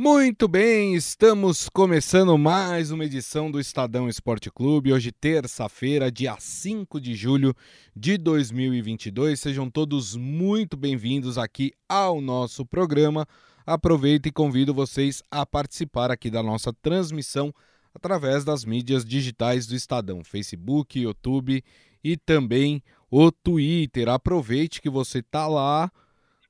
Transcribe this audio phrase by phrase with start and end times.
[0.00, 4.92] Muito bem, estamos começando mais uma edição do Estadão Esporte Clube.
[4.92, 7.52] Hoje, terça-feira, dia 5 de julho
[7.96, 9.40] de 2022.
[9.40, 13.26] Sejam todos muito bem-vindos aqui ao nosso programa.
[13.66, 17.52] Aproveito e convido vocês a participar aqui da nossa transmissão
[17.92, 21.60] através das mídias digitais do Estadão, Facebook, YouTube
[22.04, 22.80] e também
[23.10, 24.08] o Twitter.
[24.08, 25.90] Aproveite que você está lá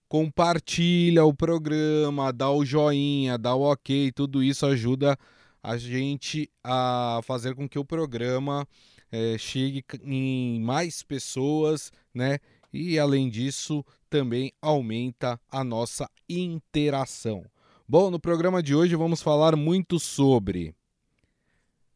[0.08, 5.16] compartilha o programa, dá o joinha, dá o ok, tudo isso ajuda
[5.62, 8.66] a gente a fazer com que o programa
[9.12, 12.38] é, chegue em mais pessoas, né?
[12.72, 17.44] E além disso, também aumenta a nossa interação.
[17.86, 20.74] Bom, no programa de hoje vamos falar muito sobre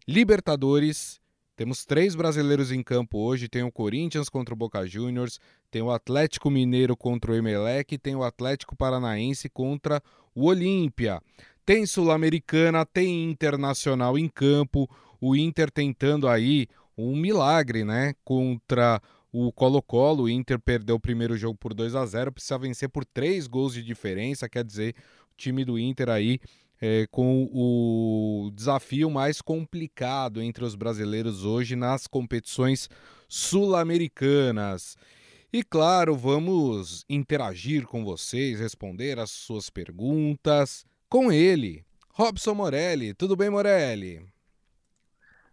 [0.07, 1.21] Libertadores
[1.55, 3.49] temos três brasileiros em campo hoje.
[3.49, 5.39] Tem o Corinthians contra o Boca Juniors,
[5.71, 10.03] tem o Atlético Mineiro contra o Emelec, tem o Atlético Paranaense contra
[10.35, 11.21] o Olímpia.
[11.65, 14.89] Tem Sul-Americana, tem Internacional em campo.
[15.21, 18.15] O Inter tentando aí um milagre, né?
[18.25, 20.25] Contra o Colo-Colo.
[20.25, 23.75] O Inter perdeu o primeiro jogo por 2 a 0 precisa vencer por três gols
[23.75, 24.49] de diferença.
[24.49, 24.95] Quer dizer,
[25.33, 26.41] o time do Inter aí
[26.85, 32.91] é, com o desafio mais complicado entre os brasileiros hoje nas competições
[33.29, 34.97] sul-americanas.
[35.53, 43.15] E claro, vamos interagir com vocês, responder as suas perguntas com ele, Robson Morelli.
[43.15, 44.27] Tudo bem, Morelli?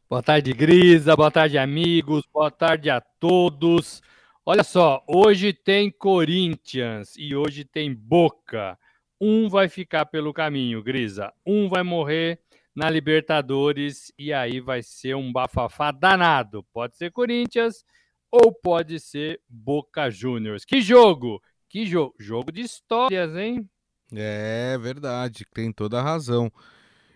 [0.10, 1.16] Boa tarde, Grisa.
[1.16, 2.24] Boa tarde, amigos.
[2.34, 4.02] Boa tarde a todos.
[4.44, 8.80] Olha só, hoje tem Corinthians e hoje tem Boca.
[9.20, 11.34] Um vai ficar pelo caminho, Grisa.
[11.46, 12.40] Um vai morrer
[12.76, 16.64] na Libertadores e aí vai ser um bafafá danado.
[16.72, 17.84] Pode ser Corinthians
[18.32, 20.64] ou pode ser Boca Juniors.
[20.64, 21.42] Que jogo!
[21.68, 22.16] Que jogo!
[22.18, 23.70] Jogo de histórias, hein?
[24.14, 26.52] É verdade, tem toda a razão.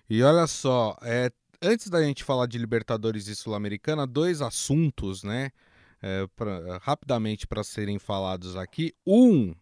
[0.09, 5.51] E olha só, é, antes da gente falar de Libertadores e Sul-Americana, dois assuntos, né?
[6.01, 8.93] É, pra, rapidamente para serem falados aqui.
[9.07, 9.55] Um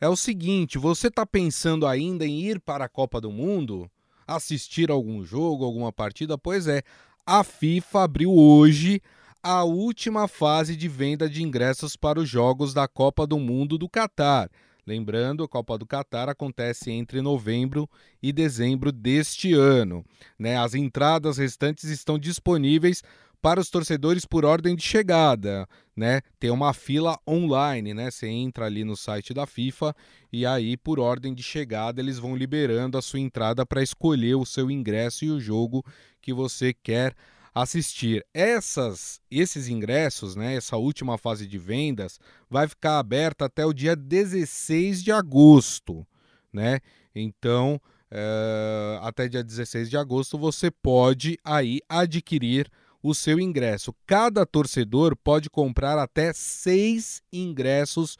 [0.00, 3.90] é o seguinte: você está pensando ainda em ir para a Copa do Mundo?
[4.26, 6.36] Assistir algum jogo, alguma partida?
[6.36, 6.82] Pois é,
[7.24, 9.00] a FIFA abriu hoje
[9.42, 13.88] a última fase de venda de ingressos para os Jogos da Copa do Mundo do
[13.88, 14.50] Catar.
[14.86, 17.88] Lembrando, a Copa do Catar acontece entre novembro
[18.22, 20.04] e dezembro deste ano.
[20.38, 20.56] Né?
[20.56, 23.02] As entradas restantes estão disponíveis
[23.40, 26.20] para os torcedores por ordem de chegada, né?
[26.38, 28.10] Tem uma fila online, né?
[28.10, 29.94] Você entra ali no site da FIFA
[30.32, 34.44] e aí por ordem de chegada eles vão liberando a sua entrada para escolher o
[34.44, 35.84] seu ingresso e o jogo
[36.20, 37.14] que você quer
[37.54, 38.24] assistir.
[38.34, 42.18] Essas, esses ingressos, né, essa última fase de vendas
[42.50, 46.06] vai ficar aberta até o dia 16 de agosto,
[46.52, 46.80] né?
[47.14, 47.80] Então,
[48.10, 52.70] é, até dia 16 de agosto você pode aí adquirir
[53.02, 53.94] o seu ingresso.
[54.06, 58.16] Cada torcedor pode comprar até seis ingressos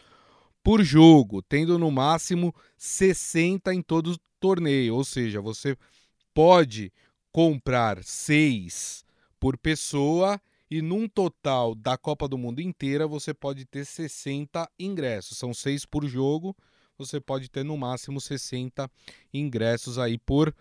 [0.62, 4.94] por jogo, tendo no máximo 60 em todo o torneio.
[4.94, 5.76] Ou seja, você
[6.34, 6.92] pode
[7.30, 9.04] comprar seis
[9.38, 15.38] por pessoa e num total da Copa do Mundo inteira você pode ter 60 ingressos.
[15.38, 16.56] São seis por jogo,
[16.98, 18.90] você pode ter no máximo 60
[19.32, 20.54] ingressos aí por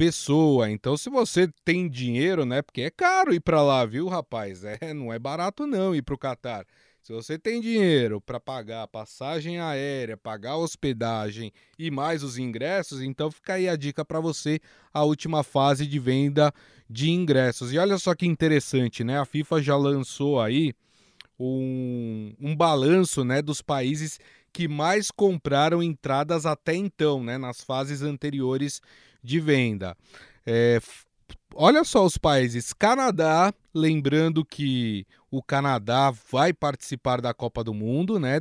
[0.00, 0.70] pessoa.
[0.70, 2.62] Então, se você tem dinheiro, né?
[2.62, 4.64] Porque é caro ir para lá, viu, rapaz?
[4.64, 6.64] É, não é barato não ir para o Catar.
[7.02, 13.30] Se você tem dinheiro para pagar passagem aérea, pagar hospedagem e mais os ingressos, então
[13.30, 14.58] fica aí a dica para você,
[14.92, 16.50] a última fase de venda
[16.88, 17.70] de ingressos.
[17.70, 19.18] E olha só que interessante, né?
[19.18, 20.72] A FIFA já lançou aí
[21.38, 24.18] um, um balanço né, dos países
[24.52, 28.80] que mais compraram entradas até então, né, nas fases anteriores
[29.22, 29.96] de venda.
[30.46, 30.80] É,
[31.54, 38.18] olha só os países: Canadá, lembrando que o Canadá vai participar da Copa do Mundo,
[38.18, 38.40] né?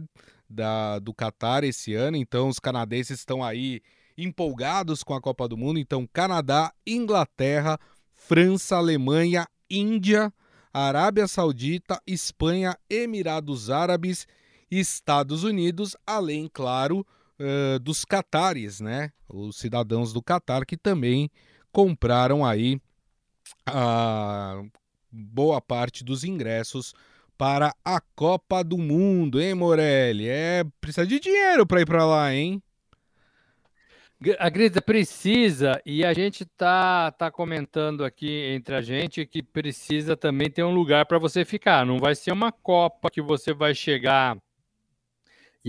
[0.50, 3.82] Da, do Qatar esse ano, então os canadenses estão aí
[4.18, 5.80] empolgados com a Copa do Mundo.
[5.80, 7.80] Então, Canadá, Inglaterra,
[8.16, 10.34] França, Alemanha, Índia,
[10.74, 14.28] Arábia Saudita, Espanha, Emirados Árabes,
[14.70, 17.06] Estados Unidos, além, claro,
[17.40, 19.12] uh, dos catares, né?
[19.28, 21.30] Os cidadãos do Catar que também
[21.72, 22.80] compraram aí
[23.66, 24.62] a
[25.12, 26.94] boa parte dos ingressos
[27.38, 30.28] para a Copa do Mundo, hein, Morelli?
[30.28, 32.62] É, precisa de dinheiro para ir para lá, hein?
[34.38, 40.18] A Grisa precisa, e a gente tá, tá comentando aqui entre a gente que precisa
[40.18, 41.86] também ter um lugar para você ficar.
[41.86, 44.38] Não vai ser uma Copa que você vai chegar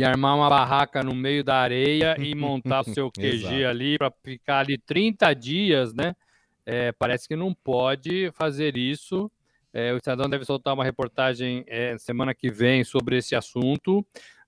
[0.01, 4.11] e armar uma barraca no meio da areia e montar o seu QG ali para
[4.25, 6.17] ficar ali 30 dias, né?
[6.65, 9.31] É, parece que não pode fazer isso.
[9.75, 14.03] É, o Estadão deve soltar uma reportagem é, semana que vem sobre esse assunto.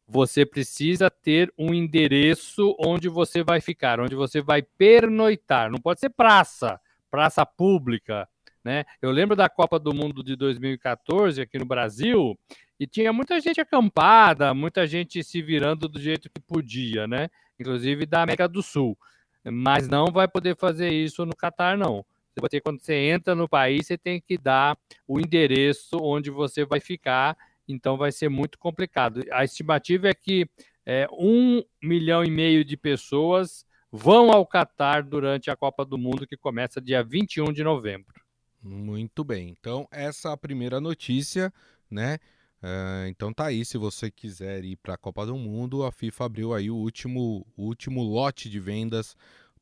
[0.09, 5.71] Você precisa ter um endereço onde você vai ficar, onde você vai pernoitar.
[5.71, 8.27] Não pode ser praça, praça pública.
[8.65, 8.85] Né?
[9.01, 12.39] Eu lembro da Copa do Mundo de 2014 aqui no Brasil
[12.79, 17.29] e tinha muita gente acampada, muita gente se virando do jeito que podia, né?
[17.59, 18.97] Inclusive da América do Sul.
[19.45, 22.05] Mas não vai poder fazer isso no Catar, não.
[22.41, 26.81] Você, quando você entra no país, você tem que dar o endereço onde você vai
[26.81, 27.37] ficar,
[27.69, 29.23] então vai ser muito complicado.
[29.31, 30.49] A estimativa é que
[30.87, 36.27] é, um milhão e meio de pessoas vão ao Catar durante a Copa do Mundo,
[36.27, 38.22] que começa dia 21 de novembro.
[38.63, 39.49] Muito bem.
[39.49, 41.53] Então, essa é a primeira notícia,
[41.91, 42.19] né?
[42.63, 46.27] Uh, então tá aí, se você quiser ir para a Copa do Mundo, a FIFA
[46.27, 49.17] abriu aí o último, o último lote de vendas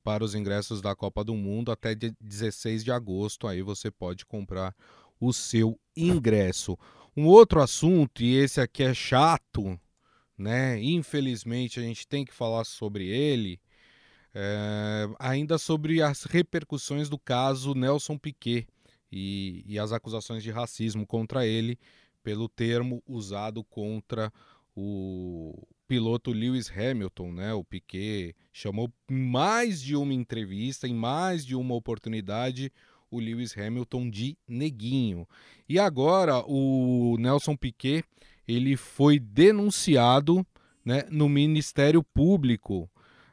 [0.05, 3.47] para os ingressos da Copa do Mundo até 16 de agosto.
[3.47, 4.75] Aí você pode comprar
[5.19, 6.77] o seu ingresso.
[7.17, 9.81] Um outro assunto, e esse aqui é chato,
[10.37, 10.79] né?
[10.83, 13.59] Infelizmente a gente tem que falar sobre ele.
[14.35, 18.67] É, ainda sobre as repercussões do caso Nelson Piquet
[19.11, 21.79] e, e as acusações de racismo contra ele
[22.23, 24.33] pelo termo usado contra
[24.77, 27.53] o piloto Lewis Hamilton, né?
[27.53, 32.73] O Piquet chamou mais de uma entrevista, em mais de uma oportunidade,
[33.11, 35.27] o Lewis Hamilton de neguinho.
[35.69, 38.05] E agora o Nelson Piquet
[38.47, 40.47] ele foi denunciado
[40.85, 42.89] né, no Ministério Público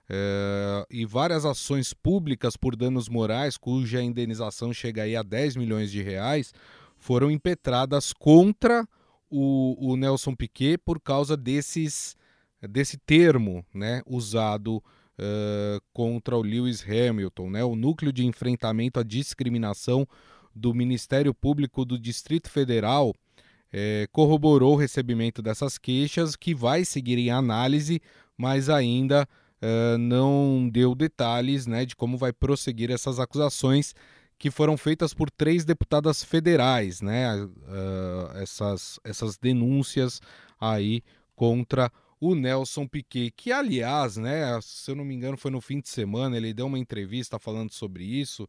[0.10, 5.92] é, e várias ações públicas por danos morais, cuja indenização chega aí a 10 milhões
[5.92, 6.54] de reais,
[6.98, 8.88] foram impetradas contra
[9.30, 12.16] o, o Nelson Piquet por causa desses
[12.60, 17.52] desse termo né, usado uh, contra o Lewis Hamilton.
[17.52, 17.64] Né?
[17.64, 20.08] O Núcleo de Enfrentamento à Discriminação
[20.56, 23.14] do Ministério Público do Distrito Federal
[23.72, 28.02] eh, corroborou o recebimento dessas queixas, que vai seguir em análise,
[28.36, 29.28] mas ainda
[29.62, 33.94] uh, não deu detalhes né, de como vai prosseguir essas acusações
[34.38, 40.22] que foram feitas por três deputadas federais, né, uh, essas, essas denúncias
[40.60, 41.02] aí
[41.36, 45.80] contra o Nelson Piquet, que aliás, né, se eu não me engano, foi no fim
[45.80, 48.48] de semana, ele deu uma entrevista falando sobre isso,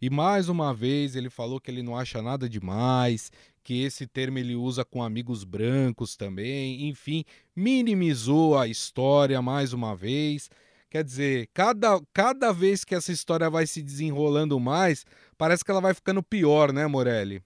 [0.00, 3.30] e mais uma vez ele falou que ele não acha nada demais,
[3.70, 7.24] que esse termo ele usa com amigos brancos também, enfim,
[7.54, 10.50] minimizou a história mais uma vez.
[10.90, 15.06] Quer dizer, cada, cada vez que essa história vai se desenrolando mais,
[15.38, 17.44] parece que ela vai ficando pior, né, Morelli?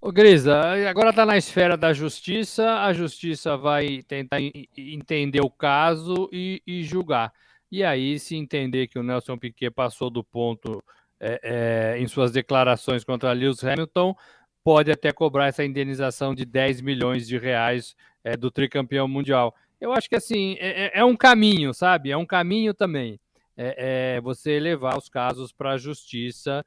[0.00, 0.56] Ô, Grisa,
[0.88, 4.38] agora está na esfera da justiça, a justiça vai tentar
[4.76, 7.32] entender o caso e, e, julgar.
[7.72, 10.80] E aí, se entender que o Nelson Piquet passou do ponto
[11.18, 14.14] é, é, em suas declarações contra Lewis Hamilton,
[14.64, 17.94] pode até cobrar essa indenização de 10 milhões de reais
[18.24, 19.54] é, do tricampeão mundial.
[19.78, 22.10] Eu acho que assim é, é, é um caminho, sabe?
[22.10, 23.20] É um caminho também.
[23.56, 26.64] É, é você levar os casos para a justiça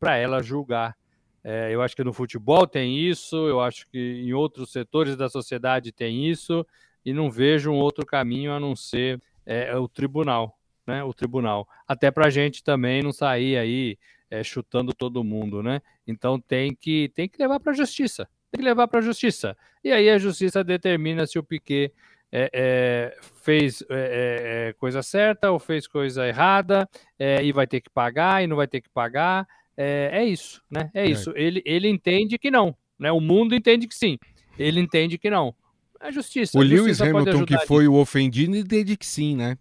[0.00, 0.96] para ela julgar.
[1.44, 5.28] É, eu acho que no futebol tem isso, eu acho que em outros setores da
[5.28, 6.66] sociedade tem isso,
[7.04, 11.02] e não vejo um outro caminho a não ser é, o tribunal, né?
[11.02, 11.66] O tribunal.
[11.88, 13.98] Até para a gente também não sair aí
[14.30, 15.82] é, chutando todo mundo, né?
[16.06, 18.28] Então tem que, tem que levar para a justiça.
[18.50, 19.56] Tem que levar para a justiça.
[19.82, 21.92] E aí a justiça determina se o Piquet
[22.32, 27.90] é, é, fez é, é, coisa certa ou fez coisa errada e vai ter que
[27.90, 29.46] pagar e não vai ter que pagar.
[29.76, 30.90] É, é isso, né?
[30.92, 31.32] É, é isso.
[31.34, 33.10] Ele, ele entende que não, né?
[33.10, 34.18] O mundo entende que sim.
[34.58, 35.54] Ele entende que não.
[36.00, 36.58] É justiça.
[36.58, 39.56] O Lewis Hamilton, que foi o ofendido, entende que sim, né?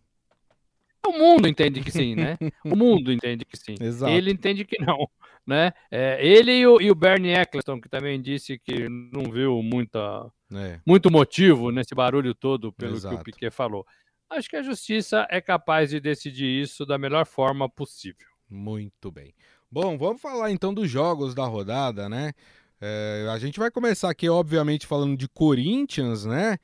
[1.10, 2.38] O mundo entende que sim, né?
[2.64, 3.76] O mundo entende que sim.
[3.80, 4.12] Exato.
[4.12, 5.10] Ele entende que não,
[5.46, 5.74] né?
[5.90, 10.32] É, ele e o, e o, Bernie Eccleston, que também disse que não viu muita,
[10.54, 10.80] é.
[10.86, 13.16] muito motivo nesse barulho todo pelo Exato.
[13.16, 13.86] que o Piquet falou.
[14.30, 18.28] Acho que a justiça é capaz de decidir isso da melhor forma possível.
[18.48, 19.34] Muito bem.
[19.72, 22.34] Bom, vamos falar então dos jogos da rodada, né?
[22.82, 26.58] É, a gente vai começar aqui, obviamente, falando de Corinthians, né?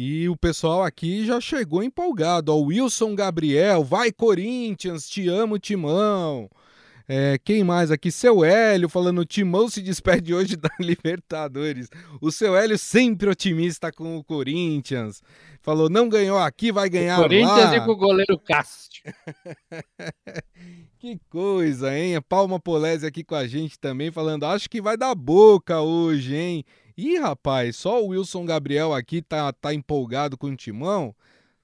[0.00, 2.54] E o pessoal aqui já chegou empolgado.
[2.54, 6.48] Ó, Wilson Gabriel, vai Corinthians, te amo, Timão.
[7.08, 8.12] É, quem mais aqui?
[8.12, 11.88] Seu Hélio falando: o Timão se despede hoje da Libertadores.
[12.20, 15.20] O seu Hélio sempre otimista com o Corinthians.
[15.62, 17.76] Falou: não ganhou aqui, vai ganhar o Corinthians lá.
[17.78, 19.02] e com o goleiro Castro.
[21.00, 22.16] Que coisa, hein?
[22.16, 26.34] A Palma Polese aqui com a gente também, falando: acho que vai dar boca hoje,
[26.34, 26.64] hein?
[27.00, 31.14] Ih, rapaz, só o Wilson Gabriel aqui tá, tá empolgado com o timão.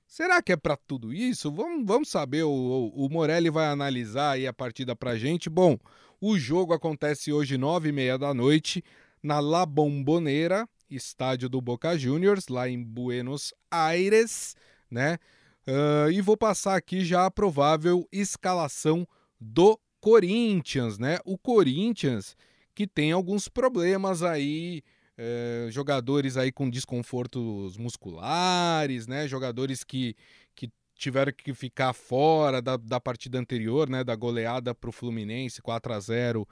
[0.07, 1.51] Será que é para tudo isso?
[1.51, 2.45] Vamos, vamos saber.
[2.45, 5.51] O, o Morelli vai analisar aí a partida pra gente.
[5.51, 5.77] Bom,
[6.21, 8.85] o jogo acontece hoje, nove e meia da noite,
[9.21, 14.55] na La Bombonera, estádio do Boca Juniors, lá em Buenos Aires,
[14.89, 15.19] né?
[15.67, 19.05] Uh, e vou passar aqui já a provável escalação
[19.41, 21.19] do Corinthians, né?
[21.25, 22.37] O Corinthians
[22.73, 24.83] que tem alguns problemas aí,
[25.17, 29.29] é, jogadores aí com desconfortos musculares, né?
[29.29, 30.17] Jogadores que,
[30.55, 34.03] que tiveram que ficar fora da, da partida anterior, né?
[34.03, 36.49] Da goleada para o Fluminense 4 a 0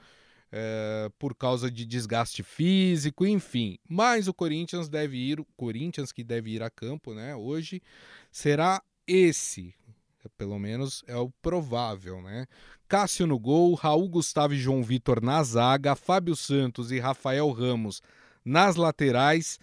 [0.51, 3.77] é, por causa de desgaste físico, enfim.
[3.89, 7.35] Mas o Corinthians deve ir, o Corinthians que deve ir a campo, né?
[7.35, 7.81] Hoje
[8.31, 9.73] será esse,
[10.37, 12.45] pelo menos é o provável, né?
[12.87, 18.01] Cássio no gol, Raul Gustavo e João Vitor na zaga, Fábio Santos e Rafael Ramos
[18.43, 19.59] nas laterais.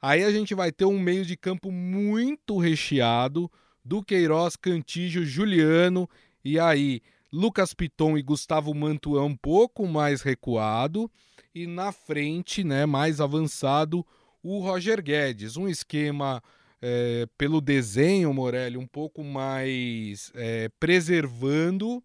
[0.00, 3.50] Aí a gente vai ter um meio de campo muito recheado
[3.84, 6.08] do Queiroz, Cantígio, Juliano
[6.44, 7.00] e aí
[7.32, 11.10] Lucas Piton e Gustavo Mantuan um pouco mais recuado
[11.54, 14.04] e na frente, né, mais avançado,
[14.42, 16.42] o Roger Guedes, um esquema
[16.82, 22.02] é, pelo desenho, Morelli, um pouco mais é, preservando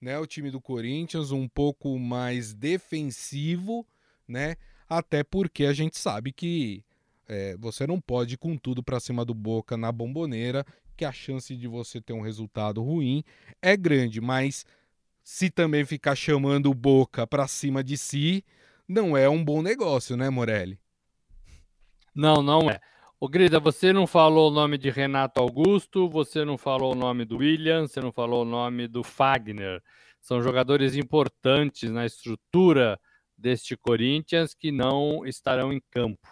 [0.00, 3.86] né, o time do Corinthians, um pouco mais defensivo,
[4.26, 4.56] né?
[4.88, 6.84] Até porque a gente sabe que
[7.28, 10.64] é, você não pode ir com tudo para cima do Boca na bomboneira,
[10.96, 13.22] que a chance de você ter um resultado ruim
[13.60, 14.64] é grande, mas
[15.22, 18.44] se também ficar chamando o Boca para cima de si,
[18.88, 20.78] não é um bom negócio, né, Morelli?
[22.14, 22.80] Não, não é.
[23.18, 27.24] Ô, Grida, você não falou o nome de Renato Augusto, você não falou o nome
[27.24, 29.82] do William, você não falou o nome do Fagner.
[30.20, 32.98] São jogadores importantes na estrutura
[33.36, 36.28] deste Corinthians que não estarão em campo.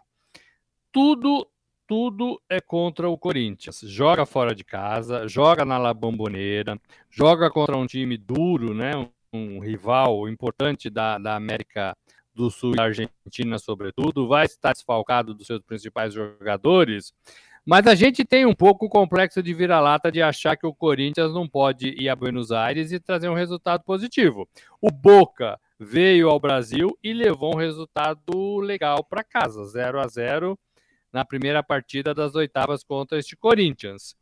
[0.90, 1.46] Tudo,
[1.86, 3.80] tudo é contra o Corinthians.
[3.84, 6.80] Joga fora de casa, joga na La Bombonera,
[7.10, 8.92] joga contra um time duro, né?
[9.32, 11.96] Um, rival importante da, da América
[12.32, 17.12] do Sul e da Argentina, sobretudo, vai estar desfalcado dos seus principais jogadores.
[17.64, 21.32] Mas a gente tem um pouco o complexo de vira-lata de achar que o Corinthians
[21.32, 24.46] não pode ir a Buenos Aires e trazer um resultado positivo.
[24.80, 30.58] O Boca veio ao Brasil e levou um resultado legal para casa, 0 a 0
[31.12, 34.16] na primeira partida das oitavas contra este Corinthians.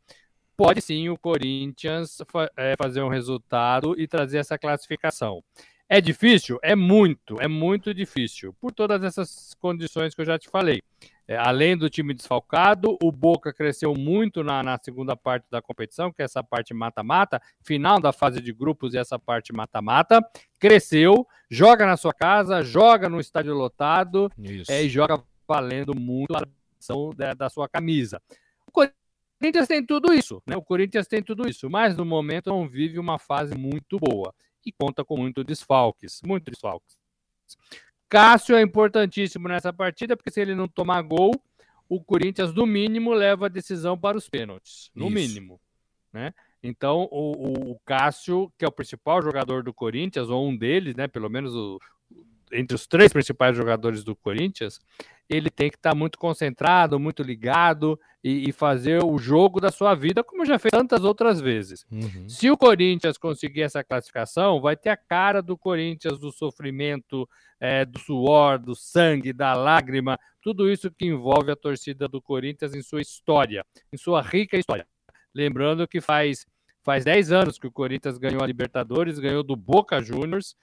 [0.55, 2.19] Pode sim o Corinthians
[2.55, 5.43] é, fazer um resultado e trazer essa classificação.
[5.89, 6.59] É difícil?
[6.61, 10.81] É muito, é muito difícil, por todas essas condições que eu já te falei.
[11.27, 16.11] É, além do time desfalcado, o Boca cresceu muito na, na segunda parte da competição,
[16.11, 20.21] que é essa parte mata-mata, final da fase de grupos e essa parte mata-mata.
[20.59, 24.29] Cresceu, joga na sua casa, joga no estádio lotado
[24.69, 26.43] é, e joga valendo muito a
[27.15, 28.21] da, da sua camisa.
[28.67, 30.57] O Corinthians tem tudo isso, né?
[30.57, 34.33] O Corinthians tem tudo isso, mas no momento não vive uma fase muito boa
[34.65, 36.97] e conta com muito desfalques, muito desfalques.
[38.13, 41.33] Cássio é importantíssimo nessa partida, porque se ele não tomar gol,
[41.89, 44.91] o Corinthians, no mínimo, leva a decisão para os pênaltis.
[44.93, 45.15] No Isso.
[45.15, 45.59] mínimo.
[46.13, 46.31] Né?
[46.61, 51.07] Então, o, o, Cássio, que é o principal jogador do Corinthians, ou um deles, né?
[51.07, 51.79] Pelo menos o,
[52.51, 54.79] entre os três principais jogadores do Corinthians,
[55.29, 59.95] ele tem que estar muito concentrado, muito ligado e, e, fazer o jogo da sua
[59.95, 61.85] vida, como já fez tantas outras vezes.
[61.91, 62.27] Uhum.
[62.27, 67.27] Se o Corinthians conseguir essa classificação, vai ter a cara do Corinthians, do sofrimento,
[67.59, 72.73] é, do suor, do sangue, da lágrima, tudo isso que envolve a torcida do Corinthians
[72.73, 74.85] em sua história, em sua rica história.
[75.33, 76.45] Lembrando que faz
[76.83, 80.53] faz 10 anos que o Corinthians ganhou a Libertadores, ganhou do Boca Juniors,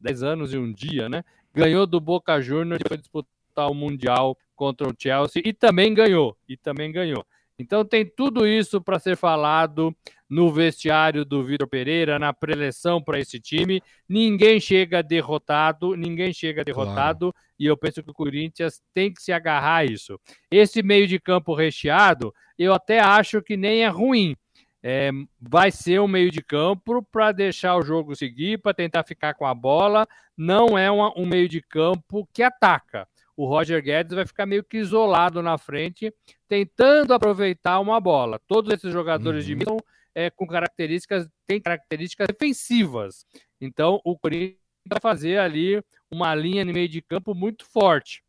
[0.00, 1.22] 10 anos e um dia, né?
[1.54, 6.36] Ganhou do Boca Juniors e foi disputar o Mundial contra o Chelsea e também ganhou,
[6.48, 7.24] e também ganhou.
[7.60, 9.94] Então tem tudo isso para ser falado
[10.28, 13.82] no vestiário do Vitor Pereira, na preleção para esse time.
[14.08, 17.46] Ninguém chega derrotado, ninguém chega derrotado, claro.
[17.58, 20.18] e eu penso que o Corinthians tem que se agarrar a isso.
[20.50, 24.34] Esse meio de campo recheado, eu até acho que nem é ruim.
[24.82, 29.34] É, vai ser um meio de campo para deixar o jogo seguir, para tentar ficar
[29.34, 30.08] com a bola.
[30.34, 33.06] Não é uma, um meio de campo que ataca
[33.40, 36.12] o Roger Guedes vai ficar meio que isolado na frente,
[36.46, 38.38] tentando aproveitar uma bola.
[38.46, 39.48] Todos esses jogadores uhum.
[39.48, 39.78] de missão
[40.14, 43.24] é, com características, têm características defensivas.
[43.58, 48.22] Então, o Corinthians vai fazer ali uma linha no meio de campo muito forte.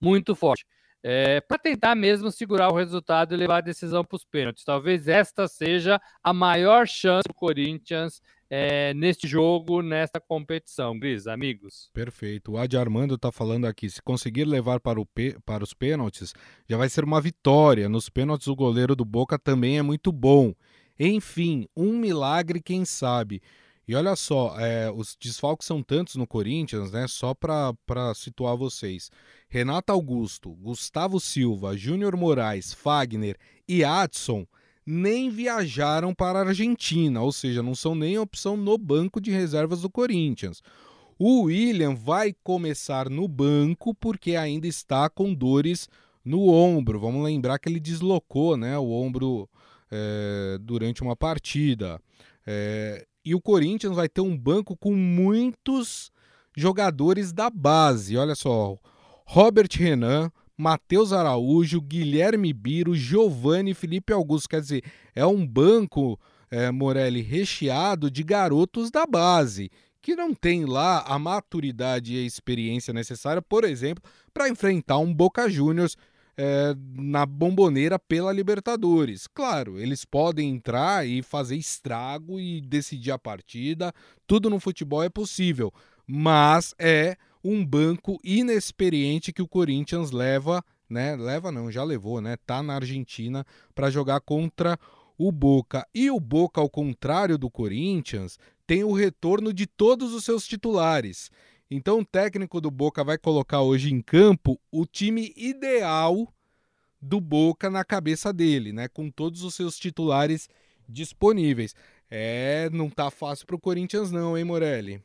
[0.00, 0.64] Muito forte.
[1.02, 4.64] É, para tentar mesmo segurar o resultado e levar a decisão para os pênaltis.
[4.64, 8.22] Talvez esta seja a maior chance do Corinthians
[8.54, 11.88] é, neste jogo, nesta competição, Gris, amigos.
[11.94, 12.52] Perfeito.
[12.52, 15.08] O Adi Armando está falando aqui, se conseguir levar para, o
[15.42, 16.34] para os pênaltis,
[16.68, 17.88] já vai ser uma vitória.
[17.88, 20.52] Nos pênaltis, o goleiro do Boca também é muito bom.
[21.00, 23.40] Enfim, um milagre, quem sabe.
[23.88, 27.08] E olha só, é, os desfalques são tantos no Corinthians, né?
[27.08, 27.74] Só para
[28.14, 29.10] situar vocês.
[29.48, 34.46] Renato Augusto, Gustavo Silva, Júnior Moraes, Fagner e Adson
[34.84, 39.82] nem viajaram para a Argentina, ou seja, não são nem opção no banco de reservas
[39.82, 40.62] do Corinthians.
[41.18, 45.88] O William vai começar no banco porque ainda está com dores
[46.24, 46.98] no ombro.
[46.98, 49.48] Vamos lembrar que ele deslocou né, o ombro
[49.90, 52.00] é, durante uma partida.
[52.46, 56.10] É, e o Corinthians vai ter um banco com muitos
[56.56, 58.16] jogadores da base.
[58.16, 58.76] Olha só:
[59.24, 64.48] Robert Renan, Matheus Araújo, Guilherme Biro, Giovanni Felipe Augusto.
[64.48, 66.18] Quer dizer, é um banco,
[66.50, 72.26] é, Morelli, recheado de garotos da base, que não tem lá a maturidade e a
[72.26, 74.02] experiência necessária, por exemplo,
[74.34, 75.96] para enfrentar um Boca Juniors
[76.36, 79.26] é, na bomboneira pela Libertadores.
[79.26, 83.92] Claro, eles podem entrar e fazer estrago e decidir a partida,
[84.26, 85.72] tudo no futebol é possível,
[86.06, 91.16] mas é um banco inexperiente que o Corinthians leva, né?
[91.16, 92.36] Leva não, já levou, né?
[92.46, 93.44] Tá na Argentina
[93.74, 94.78] para jogar contra
[95.18, 95.86] o Boca.
[95.94, 101.30] E o Boca, ao contrário do Corinthians, tem o retorno de todos os seus titulares.
[101.70, 106.32] Então o técnico do Boca vai colocar hoje em campo o time ideal
[107.00, 108.88] do Boca na cabeça dele, né?
[108.88, 110.48] Com todos os seus titulares
[110.88, 111.74] disponíveis.
[112.10, 115.02] É, não tá fácil pro Corinthians não, hein, Morelli?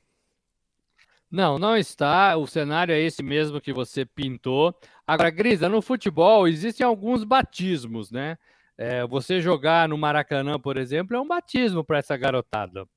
[1.30, 2.38] Não, não está.
[2.38, 4.74] O cenário é esse mesmo que você pintou.
[5.06, 8.38] Agora, Grisa, no futebol existem alguns batismos, né?
[8.78, 12.88] É, você jogar no Maracanã, por exemplo, é um batismo para essa garotada.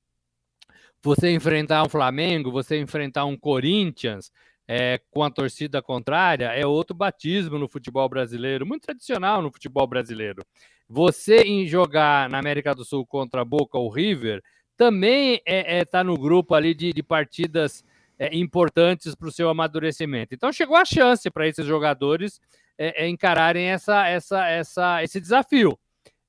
[1.02, 4.30] Você enfrentar um Flamengo, você enfrentar um Corinthians
[4.68, 9.86] é, com a torcida contrária, é outro batismo no futebol brasileiro, muito tradicional no futebol
[9.86, 10.44] brasileiro.
[10.88, 14.42] Você em jogar na América do Sul contra Boca ou River
[14.76, 17.82] também está é, é, tá no grupo ali de, de partidas
[18.20, 20.34] é, importantes para o seu amadurecimento.
[20.34, 22.38] Então chegou a chance para esses jogadores
[22.76, 25.78] é, é, encararem essa, essa, essa, esse desafio.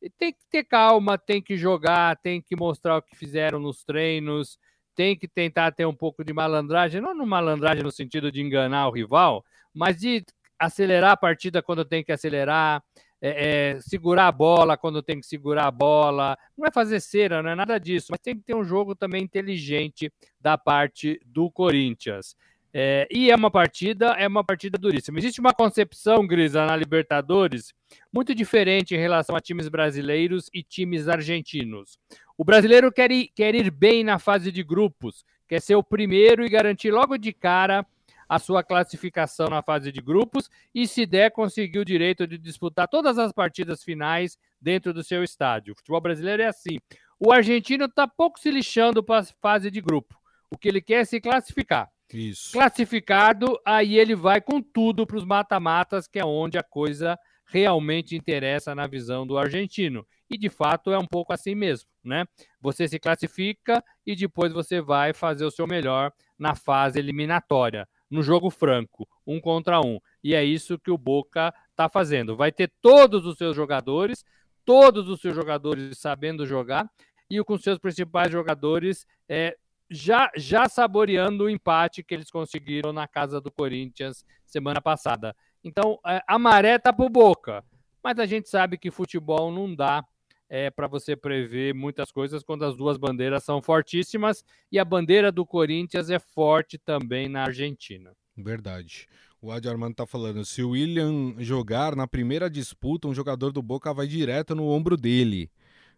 [0.01, 3.83] E tem que ter calma, tem que jogar, tem que mostrar o que fizeram nos
[3.83, 4.57] treinos,
[4.95, 8.87] tem que tentar ter um pouco de malandragem, não no malandragem no sentido de enganar
[8.87, 10.23] o rival, mas de
[10.57, 12.81] acelerar a partida quando tem que acelerar,
[13.21, 16.37] é, é, segurar a bola quando tem que segurar a bola.
[16.57, 19.23] Não é fazer cera, não é nada disso, mas tem que ter um jogo também
[19.23, 22.35] inteligente da parte do Corinthians.
[22.73, 25.19] É, e é uma partida, é uma partida duríssima.
[25.19, 27.73] Existe uma concepção, Grisa, na Libertadores
[28.11, 31.99] muito diferente em relação a times brasileiros e times argentinos.
[32.37, 36.45] O brasileiro quer ir, quer ir bem na fase de grupos, quer ser o primeiro
[36.45, 37.85] e garantir logo de cara
[38.31, 42.87] a sua classificação na fase de grupos e, se der, conseguir o direito de disputar
[42.87, 45.73] todas as partidas finais dentro do seu estádio.
[45.73, 46.79] O futebol brasileiro é assim.
[47.19, 50.15] O argentino está pouco se lixando para a fase de grupo.
[50.49, 51.89] O que ele quer é se classificar.
[52.13, 52.53] Isso.
[52.53, 58.15] Classificado, aí ele vai com tudo para os mata-matas, que é onde a coisa realmente
[58.15, 60.07] interessa na visão do argentino.
[60.29, 62.23] E de fato é um pouco assim mesmo, né?
[62.61, 68.21] Você se classifica e depois você vai fazer o seu melhor na fase eliminatória no
[68.21, 69.99] jogo franco, um contra um.
[70.21, 72.35] E é isso que o Boca está fazendo.
[72.35, 74.25] Vai ter todos os seus jogadores,
[74.65, 76.91] todos os seus jogadores sabendo jogar
[77.29, 79.57] e com seus principais jogadores é,
[79.89, 85.33] já, já saboreando o empate que eles conseguiram na casa do Corinthians semana passada.
[85.63, 87.63] Então, é, a maré tá pro Boca.
[88.03, 90.03] Mas a gente sabe que futebol não dá
[90.53, 95.31] é, para você prever muitas coisas quando as duas bandeiras são fortíssimas e a bandeira
[95.31, 98.11] do Corinthians é forte também na Argentina.
[98.35, 99.07] Verdade.
[99.41, 103.61] O Adi Armando tá falando, se o William jogar na primeira disputa, um jogador do
[103.61, 105.49] Boca vai direto no ombro dele,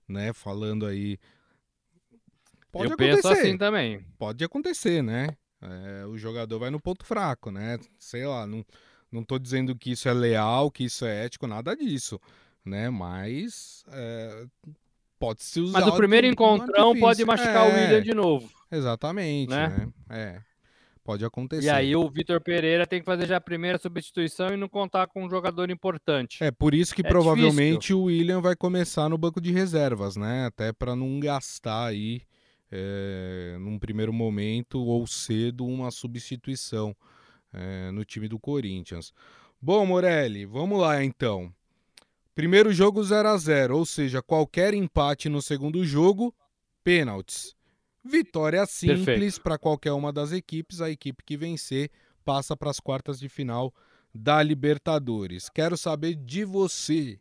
[0.07, 0.31] né?
[0.33, 1.17] Falando aí.
[2.71, 3.15] Pode Eu acontecer.
[3.15, 4.05] penso assim também.
[4.19, 5.29] Pode acontecer, né?
[5.61, 7.79] É, o jogador vai no ponto fraco, né?
[7.97, 8.63] Sei lá, não,
[9.11, 12.21] não tô dizendo que isso é leal, que isso é ético, nada disso
[12.65, 12.89] né?
[12.89, 14.45] Mas é,
[15.19, 15.79] pode se usar.
[15.79, 18.49] Mas o primeiro encontrão pode machucar é, o William de novo.
[18.71, 19.67] Exatamente, né?
[19.67, 19.93] né?
[20.09, 20.53] É.
[21.03, 21.65] Pode acontecer.
[21.65, 25.05] E aí o Vitor Pereira tem que fazer já a primeira substituição e não contar
[25.07, 26.41] com um jogador importante.
[26.41, 27.99] É por isso que é provavelmente difícil.
[27.99, 30.45] o William vai começar no banco de reservas, né?
[30.45, 32.21] Até para não gastar aí
[32.71, 36.95] é, num primeiro momento ou cedo uma substituição
[37.51, 39.13] é, no time do Corinthians.
[39.61, 41.53] Bom, Morelli, vamos lá então.
[42.35, 46.33] Primeiro jogo 0 a 0 ou seja, qualquer empate no segundo jogo,
[46.83, 47.55] pênaltis.
[48.03, 50.81] Vitória simples para qualquer uma das equipes.
[50.81, 51.89] A equipe que vencer
[52.25, 53.73] passa para as quartas de final
[54.13, 55.47] da Libertadores.
[55.47, 57.19] Quero saber de você.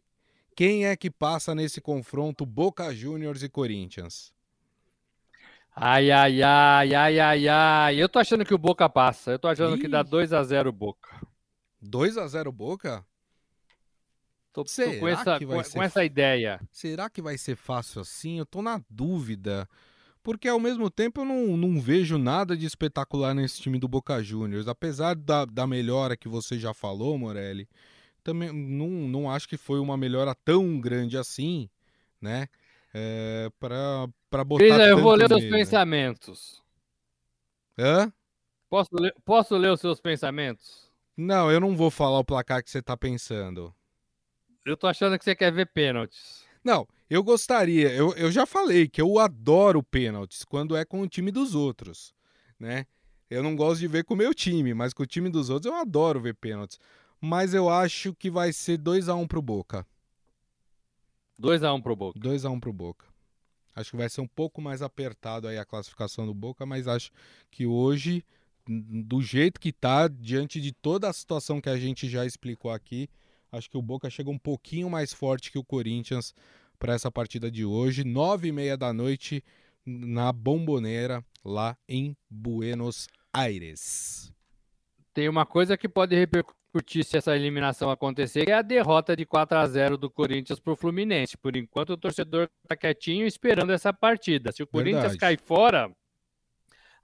[0.57, 4.33] Quem é que passa nesse confronto Boca Juniors e Corinthians?
[5.75, 7.96] Ai, ai, ai, ai, ai, ai.
[8.03, 9.33] Eu tô achando que o Boca passa.
[9.33, 9.81] Eu tô achando Ih.
[9.81, 11.27] que dá 2 a 0 Boca.
[11.81, 13.05] 2 a 0 Boca?
[14.53, 15.73] Tô, tô com, essa, com, ser...
[15.73, 16.61] com essa ideia.
[16.71, 18.38] Será que vai ser fácil assim?
[18.38, 19.69] Eu tô na dúvida.
[20.23, 24.23] Porque ao mesmo tempo eu não, não vejo nada de espetacular nesse time do Boca
[24.23, 24.69] Juniors.
[24.69, 27.69] Apesar da, da melhora que você já falou, Morelli,
[28.23, 31.69] também não, não acho que foi uma melhora tão grande assim,
[32.21, 32.47] né?
[32.95, 34.65] É, para botar.
[34.65, 36.62] Cris, eu vou ler os seus pensamentos.
[37.77, 38.12] Hã?
[38.69, 40.91] Posso ler, posso ler os seus pensamentos?
[41.17, 43.75] Não, eu não vou falar o placar que você tá pensando.
[44.64, 46.44] Eu tô achando que você quer ver pênaltis.
[46.62, 47.92] Não, eu gostaria.
[47.92, 52.14] Eu, eu já falei que eu adoro pênaltis quando é com o time dos outros,
[52.59, 52.87] né?
[53.29, 55.72] Eu não gosto de ver com o meu time, mas com o time dos outros
[55.72, 56.79] eu adoro ver pênaltis.
[57.20, 59.87] Mas eu acho que vai ser 2 a 1 um pro Boca.
[61.38, 62.18] 2 a 1 um pro Boca.
[62.20, 63.07] 2 a 1 um pro Boca.
[63.75, 67.11] Acho que vai ser um pouco mais apertado aí a classificação do Boca, mas acho
[67.51, 68.22] que hoje,
[68.66, 73.09] do jeito que tá, diante de toda a situação que a gente já explicou aqui,
[73.53, 76.35] Acho que o Boca chega um pouquinho mais forte que o Corinthians
[76.79, 79.45] para essa partida de hoje, nove e meia da noite
[79.85, 84.33] na Bomboneira, lá em Buenos Aires.
[85.12, 89.59] Tem uma coisa que pode repercutir se essa eliminação acontecer, é a derrota de 4
[89.59, 91.37] a 0 do Corinthians para o Fluminense.
[91.37, 94.51] Por enquanto, o torcedor está quietinho esperando essa partida.
[94.51, 95.19] Se o Corinthians Verdade.
[95.19, 95.95] cair fora,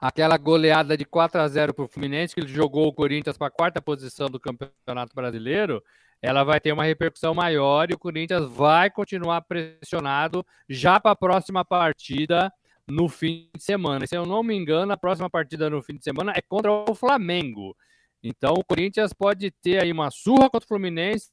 [0.00, 3.48] aquela goleada de 4 a 0 para o Fluminense, que ele jogou o Corinthians para
[3.48, 5.84] a quarta posição do Campeonato Brasileiro,
[6.20, 11.16] ela vai ter uma repercussão maior e o Corinthians vai continuar pressionado já para a
[11.16, 12.52] próxima partida
[12.86, 14.06] no fim de semana.
[14.06, 16.94] Se eu não me engano, a próxima partida no fim de semana é contra o
[16.94, 17.76] Flamengo.
[18.22, 21.30] Então o Corinthians pode ter aí uma surra contra o Fluminense,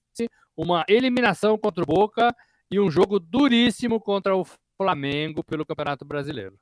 [0.56, 2.36] uma eliminação contra o Boca
[2.70, 4.46] e um jogo duríssimo contra o
[4.78, 6.60] Flamengo pelo Campeonato Brasileiro.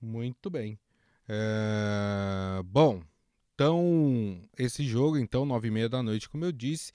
[0.00, 0.78] Muito bem.
[1.28, 2.62] É...
[2.64, 3.02] Bom,
[3.58, 6.92] então, esse jogo, então, nove e meia da noite, como eu disse,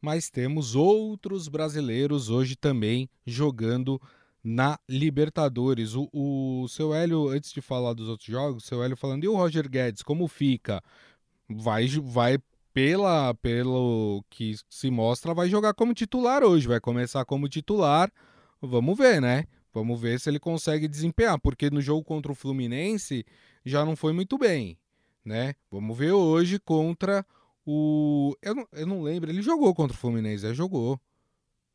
[0.00, 4.00] mas temos outros brasileiros hoje também jogando
[4.40, 5.96] na Libertadores.
[5.96, 9.28] O, o seu Hélio, antes de falar dos outros jogos, o seu Hélio falando, e
[9.28, 10.80] o Roger Guedes, como fica?
[11.48, 12.38] Vai, vai
[12.72, 18.08] pela, pelo que se mostra, vai jogar como titular hoje, vai começar como titular.
[18.62, 19.46] Vamos ver, né?
[19.72, 23.26] Vamos ver se ele consegue desempenhar, porque no jogo contra o Fluminense
[23.64, 24.78] já não foi muito bem
[25.24, 25.54] né?
[25.70, 27.24] Vamos ver hoje contra
[27.64, 28.36] o.
[28.42, 31.00] Eu não, eu não lembro, ele jogou contra o Fluminense, é, jogou.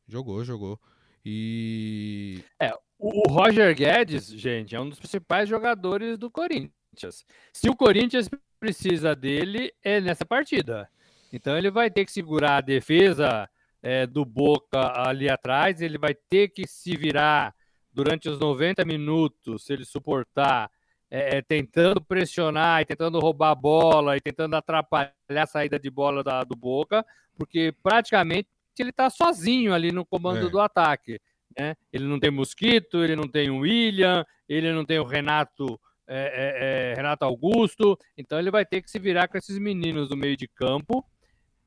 [0.06, 0.78] Jogou, jogou.
[1.24, 2.42] E.
[2.60, 7.24] É, o Roger Guedes, gente, é um dos principais jogadores do Corinthians.
[7.52, 10.88] Se o Corinthians precisa dele, é nessa partida.
[11.32, 13.48] Então ele vai ter que segurar a defesa
[13.82, 17.54] é, do Boca ali atrás, ele vai ter que se virar
[17.92, 20.70] durante os 90 minutos, se ele suportar
[21.10, 25.90] é, é, tentando pressionar e tentando roubar a bola e tentando atrapalhar a saída de
[25.90, 27.04] bola da, do Boca,
[27.36, 30.50] porque praticamente ele está sozinho ali no comando é.
[30.50, 31.20] do ataque.
[31.58, 31.74] Né?
[31.92, 36.16] Ele não tem Mosquito, ele não tem o William, ele não tem o Renato, é,
[36.16, 40.16] é, é, Renato Augusto, então ele vai ter que se virar com esses meninos do
[40.16, 41.04] meio de campo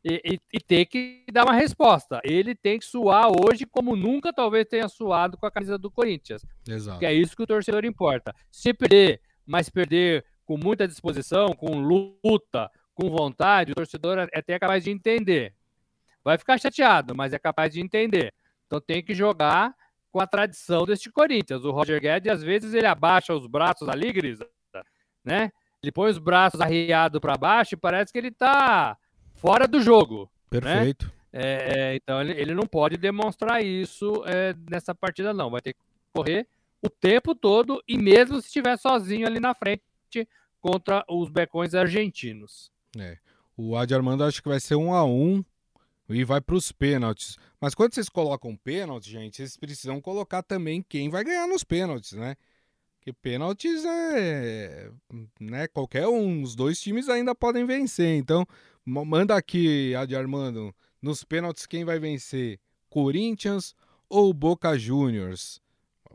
[0.03, 2.19] e, e, e, ter que dar uma resposta.
[2.23, 6.45] Ele tem que suar hoje como nunca talvez tenha suado com a camisa do Corinthians.
[6.67, 6.99] Exato.
[6.99, 8.35] Que é isso que o torcedor importa.
[8.51, 14.59] Se perder mas perder com muita disposição, com luta, com vontade, o torcedor é até
[14.59, 15.53] capaz de entender.
[16.23, 18.33] Vai ficar chateado, mas é capaz de entender.
[18.67, 19.73] Então tem que jogar
[20.11, 21.65] com a tradição deste Corinthians.
[21.65, 24.47] O Roger Guedes, às vezes, ele abaixa os braços ali, Grisa,
[25.23, 25.51] né?
[25.81, 28.97] Ele põe os braços arriados para baixo e parece que ele está
[29.33, 30.31] fora do jogo.
[30.51, 30.61] Né?
[30.61, 31.05] Perfeito.
[31.05, 31.11] Né?
[31.35, 35.49] É, então ele, ele não pode demonstrar isso é, nessa partida, não.
[35.49, 35.79] Vai ter que
[36.13, 36.47] correr
[36.83, 39.81] o tempo todo e mesmo se estiver sozinho ali na frente
[40.59, 42.71] contra os becões argentinos.
[42.97, 43.17] É.
[43.55, 45.43] O Adi Armando acho que vai ser um a um
[46.09, 47.37] e vai para os pênaltis.
[47.59, 52.13] Mas quando vocês colocam pênalti, gente, vocês precisam colocar também quem vai ganhar nos pênaltis,
[52.13, 52.35] né?
[52.97, 54.91] Porque pênaltis é,
[55.39, 55.67] né?
[55.67, 58.17] Qualquer um, os dois times ainda podem vencer.
[58.17, 58.45] Então,
[58.85, 62.59] manda aqui, Adi Armando, nos pênaltis quem vai vencer?
[62.89, 63.75] Corinthians
[64.09, 65.62] ou Boca Juniors?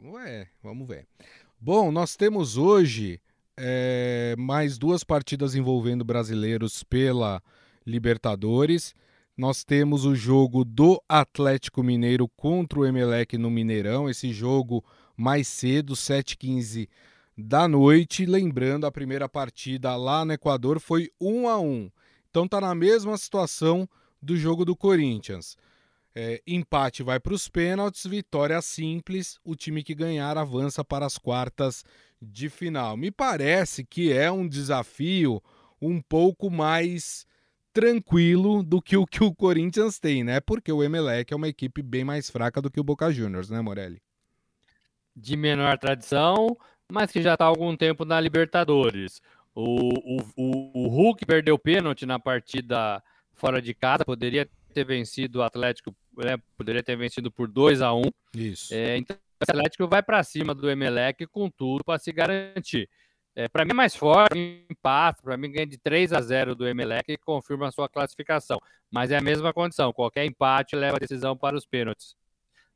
[0.00, 1.08] Vamos ver, vamos ver.
[1.60, 3.20] Bom, nós temos hoje
[3.56, 7.42] é, mais duas partidas envolvendo brasileiros pela
[7.84, 8.94] Libertadores.
[9.36, 14.08] Nós temos o jogo do Atlético Mineiro contra o Emelec no Mineirão.
[14.08, 14.84] Esse jogo
[15.16, 16.88] mais cedo, 7h15
[17.36, 18.24] da noite.
[18.24, 21.90] Lembrando, a primeira partida lá no Equador foi 1 a 1
[22.30, 23.88] Então tá na mesma situação
[24.22, 25.56] do jogo do Corinthians.
[26.20, 29.38] É, empate vai para os pênaltis, vitória simples.
[29.44, 31.84] O time que ganhar avança para as quartas
[32.20, 32.96] de final.
[32.96, 35.40] Me parece que é um desafio
[35.80, 37.24] um pouco mais
[37.72, 40.40] tranquilo do que o que o Corinthians tem, né?
[40.40, 43.60] Porque o Emelec é uma equipe bem mais fraca do que o Boca Juniors, né,
[43.60, 44.02] Morelli?
[45.14, 46.58] De menor tradição,
[46.90, 49.22] mas que já está há algum tempo na Libertadores.
[49.54, 53.00] O, o, o, o Hulk perdeu pênalti na partida
[53.34, 57.94] fora de casa, poderia ter vencido o Atlético, né, poderia ter vencido por 2 a
[57.94, 58.02] 1
[58.34, 58.74] Isso.
[58.74, 62.88] É, então, o Atlético vai para cima do Emelec com tudo para se garantir.
[63.36, 66.66] É, para mim é mais forte, empate, para mim ganha de 3 a 0 do
[66.66, 68.58] Emelec e confirma a sua classificação.
[68.90, 72.16] Mas é a mesma condição, qualquer empate leva a decisão para os pênaltis.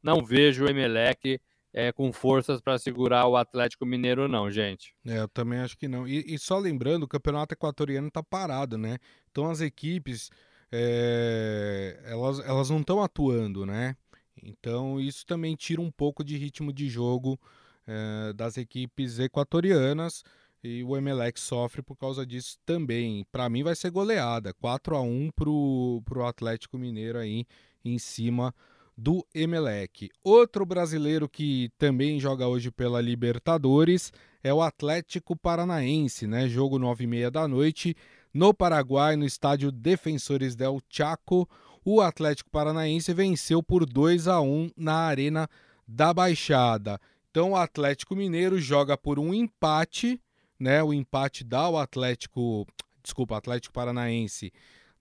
[0.00, 1.40] Não vejo o Emelec
[1.72, 4.94] é, com forças para segurar o Atlético Mineiro, não, gente.
[5.04, 6.06] É, eu também acho que não.
[6.06, 8.98] E, e só lembrando, o campeonato equatoriano está parado, né?
[9.30, 10.30] Então as equipes
[10.72, 13.94] é, elas, elas não estão atuando, né?
[14.42, 17.38] Então isso também tira um pouco de ritmo de jogo
[17.86, 20.24] é, das equipes equatorianas
[20.64, 23.26] e o Emelec sofre por causa disso também.
[23.30, 27.44] Para mim vai ser goleada, 4 a 1 pro, pro Atlético Mineiro aí
[27.84, 28.54] em cima
[28.96, 30.08] do Emelec.
[30.22, 36.48] Outro brasileiro que também joga hoje pela Libertadores é o Atlético Paranaense, né?
[36.48, 37.96] Jogo 9 e meia da noite
[38.32, 41.48] no Paraguai, no estádio Defensores del Chaco.
[41.84, 45.48] O Atlético Paranaense venceu por 2 a 1 na Arena
[45.86, 47.00] da Baixada.
[47.30, 50.20] Então o Atlético Mineiro joga por um empate,
[50.58, 50.82] né?
[50.82, 52.66] O empate dá o Atlético,
[53.02, 54.52] desculpa, Atlético Paranaense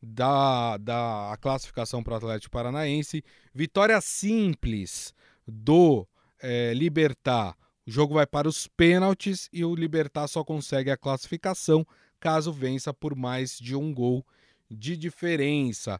[0.02, 3.24] da, da a classificação para o Atlético Paranaense.
[3.54, 5.14] Vitória simples
[5.48, 6.08] do
[6.42, 7.56] é, Libertar.
[7.86, 11.86] O jogo vai para os pênaltis e o Libertar só consegue a classificação
[12.22, 14.26] caso vença por mais de um gol
[14.70, 16.00] de diferença.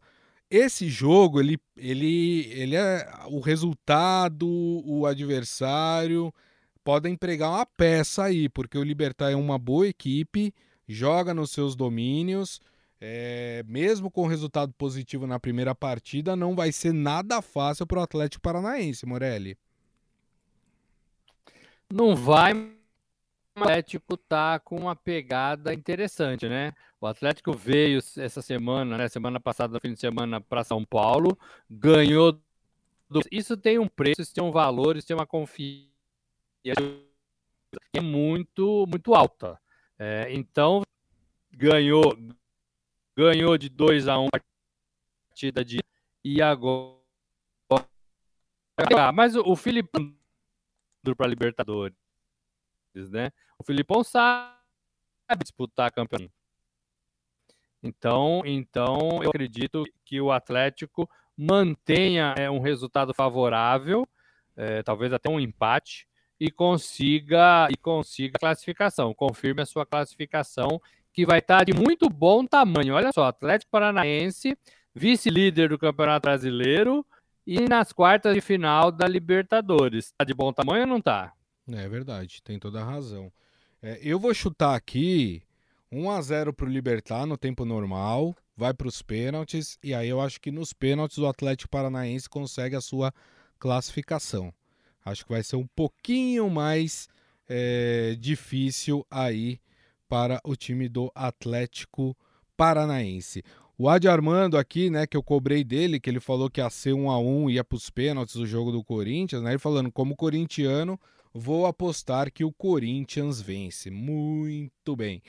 [0.50, 4.48] Esse jogo, ele, ele, ele é o resultado,
[4.86, 6.34] o adversário
[6.84, 10.54] podem pregar uma peça aí, porque o Libertar é uma boa equipe,
[10.88, 12.60] joga nos seus domínios,
[13.00, 18.04] é, mesmo com resultado positivo na primeira partida, não vai ser nada fácil para o
[18.04, 19.58] Atlético Paranaense, Morelli.
[21.92, 22.54] Não vai,
[23.58, 26.74] o Atlético tá com uma pegada interessante, né?
[27.00, 29.08] O Atlético veio essa semana, né?
[29.08, 31.38] Semana passada, fim de semana, para São Paulo,
[31.70, 32.40] ganhou.
[33.10, 33.22] Do...
[33.32, 35.92] Isso tem um preço, isso tem um valor, isso tem uma confiança
[37.94, 39.60] é muito, muito alta.
[39.98, 40.82] É, então,
[41.52, 42.18] ganhou
[43.16, 45.80] ganhou de 2 a 1 um partida de
[46.24, 47.00] e agora
[49.14, 50.16] mas o, o Filipão
[51.16, 51.96] para Libertadores,
[52.94, 53.32] né?
[53.58, 54.54] O Filipão sabe
[55.40, 56.34] disputar campeonato.
[57.84, 64.08] Então, então eu acredito que o Atlético mantenha é, um resultado favorável,
[64.56, 66.08] é, talvez até um empate,
[66.40, 70.82] e consiga e consiga classificação, confirme a sua classificação
[71.14, 72.96] que vai estar de muito bom tamanho.
[72.96, 74.58] Olha só, Atlético Paranaense,
[74.94, 77.06] vice-líder do Campeonato Brasileiro
[77.46, 80.08] e nas quartas de final da Libertadores.
[80.08, 81.34] Está de bom tamanho ou não está?
[81.78, 83.32] É verdade, tem toda a razão.
[83.82, 85.42] É, eu vou chutar aqui
[85.92, 90.08] 1 a 0 para o Libertar no tempo normal, vai para os pênaltis e aí
[90.08, 93.14] eu acho que nos pênaltis o Atlético Paranaense consegue a sua
[93.60, 94.54] classificação.
[95.04, 97.08] Acho que vai ser um pouquinho mais
[97.50, 99.60] é, difícil aí
[100.08, 102.16] para o time do Atlético
[102.56, 103.44] Paranaense.
[103.78, 106.94] O Adi Armando aqui, né, que eu cobrei dele, que ele falou que ia ser
[106.94, 109.52] um a um, ia para os pênaltis do jogo do Corinthians, né?
[109.52, 111.00] Ele falando, como corintiano,
[111.34, 113.90] vou apostar que o Corinthians vence.
[113.90, 115.22] Muito bem.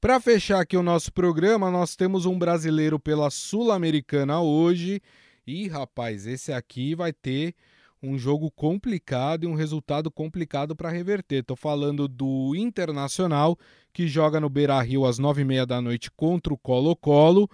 [0.00, 5.02] Para fechar aqui o nosso programa, nós temos um brasileiro pela Sul-Americana hoje.
[5.46, 7.54] E, rapaz, esse aqui vai ter
[8.02, 11.40] um jogo complicado e um resultado complicado para reverter.
[11.40, 13.58] Estou falando do Internacional,
[13.92, 17.48] que joga no Beira Rio às nove e meia da noite contra o Colo-Colo.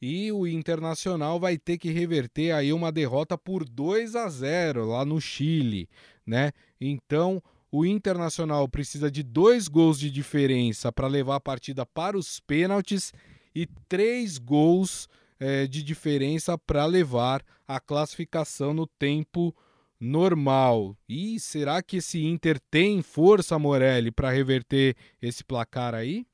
[0.00, 5.04] E o Internacional vai ter que reverter aí uma derrota por 2 a 0 lá
[5.04, 5.88] no Chile,
[6.24, 6.52] né?
[6.80, 12.40] Então, o Internacional precisa de dois gols de diferença para levar a partida para os
[12.40, 13.12] pênaltis
[13.54, 15.08] e três gols
[15.40, 19.54] é, de diferença para levar a classificação no tempo
[20.00, 20.96] normal.
[21.08, 26.24] E será que esse Inter tem força, Morelli, para reverter esse placar aí?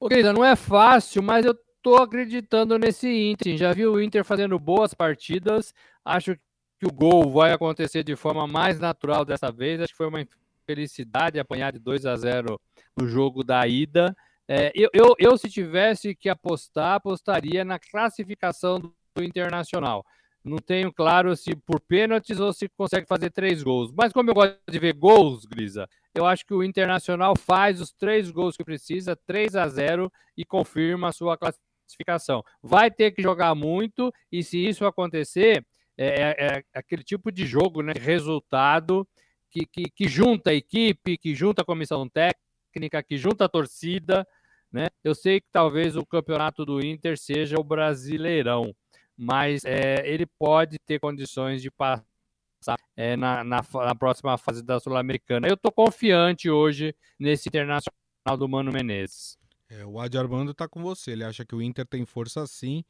[0.00, 3.56] Ô, querida, não é fácil, mas eu tô acreditando nesse Inter.
[3.56, 5.74] Já vi o Inter fazendo boas partidas.
[6.04, 6.36] Acho
[6.78, 9.80] que o gol vai acontecer de forma mais natural dessa vez.
[9.80, 10.24] Acho que foi uma
[10.64, 12.60] felicidade apanhar de 2 a 0
[12.96, 14.14] no jogo da ida.
[14.46, 20.04] É, eu, eu, eu, se tivesse que apostar, apostaria na classificação do, do Internacional.
[20.44, 23.92] Não tenho claro se por pênaltis ou se consegue fazer três gols.
[23.92, 27.92] Mas como eu gosto de ver gols, Grisa, eu acho que o Internacional faz os
[27.92, 32.42] três gols que precisa, 3 a 0 e confirma a sua classificação.
[32.62, 35.64] Vai ter que jogar muito e se isso acontecer,
[35.96, 39.06] é, é, é aquele tipo de jogo, né, resultado
[39.50, 44.26] que, que, que junta a equipe, que junta a comissão técnica, que junta a torcida,
[44.70, 44.88] né?
[45.02, 48.74] Eu sei que talvez o campeonato do Inter seja o Brasileirão,
[49.18, 54.78] mas é, ele pode ter condições de passar é, na, na, na, próxima fase da
[54.78, 55.48] Sul-Americana.
[55.48, 57.92] Eu estou confiante hoje nesse internacional
[58.38, 59.36] do Mano Menezes.
[59.68, 61.10] É, o Adi Armando está com você.
[61.10, 62.84] Ele acha que o Inter tem força sim,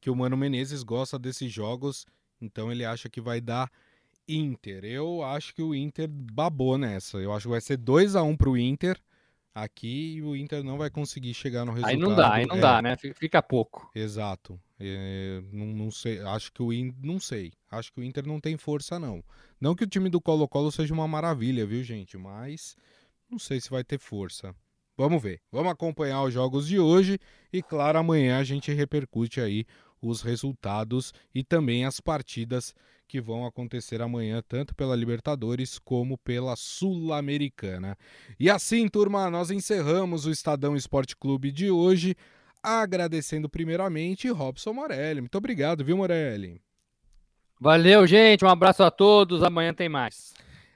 [0.00, 2.06] que o Mano Menezes gosta desses jogos,
[2.40, 3.68] então ele acha que vai dar
[4.28, 4.84] Inter.
[4.84, 7.18] Eu acho que o Inter babou nessa.
[7.18, 9.00] Eu acho que vai ser 2 a 1 um para o Inter
[9.54, 11.94] aqui e o Inter não vai conseguir chegar no resultado.
[11.94, 12.96] Aí não dá, aí não é, dá, né?
[12.96, 13.90] Fica pouco.
[13.94, 14.60] Exato.
[14.80, 17.52] É, não, não, sei, acho que o Inter, não sei.
[17.70, 19.22] Acho que o Inter não tem força não.
[19.60, 22.76] Não que o time do Colo-Colo seja uma maravilha, viu, gente, mas
[23.30, 24.54] não sei se vai ter força.
[24.96, 25.40] Vamos ver.
[25.50, 27.18] Vamos acompanhar os jogos de hoje
[27.52, 29.64] e claro, amanhã a gente repercute aí
[30.02, 32.74] os resultados e também as partidas
[33.06, 37.96] que vão acontecer amanhã, tanto pela Libertadores como pela Sul-Americana.
[38.40, 42.16] E assim, turma, nós encerramos o Estadão Esporte Clube de hoje,
[42.62, 45.20] agradecendo primeiramente Robson Morelli.
[45.20, 46.60] Muito obrigado, viu, Morelli?
[47.60, 48.44] Valeu, gente.
[48.44, 49.42] Um abraço a todos.
[49.42, 50.32] Amanhã tem mais.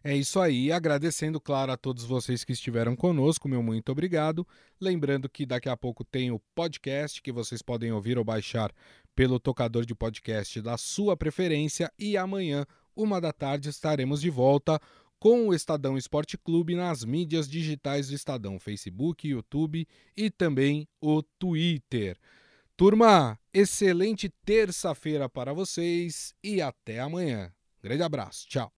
[0.09, 4.47] É isso aí, agradecendo, claro, a todos vocês que estiveram conosco, meu muito obrigado.
[4.81, 8.73] Lembrando que daqui a pouco tem o podcast que vocês podem ouvir ou baixar
[9.17, 12.65] pelo tocador de podcast da sua preferência e amanhã,
[12.95, 14.81] uma da tarde, estaremos de volta
[15.19, 21.21] com o Estadão Esporte Clube nas mídias digitais do Estadão, Facebook, YouTube e também o
[21.21, 22.17] Twitter.
[22.77, 27.53] Turma, excelente terça-feira para vocês e até amanhã.
[27.83, 28.73] Grande abraço, tchau.